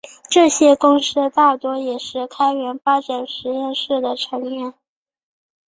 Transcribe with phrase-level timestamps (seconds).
[0.31, 4.73] 这些公司大多也是开源发展实验室的成员。